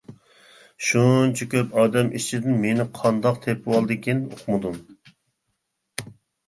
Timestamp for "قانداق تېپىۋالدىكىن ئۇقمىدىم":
3.01-4.83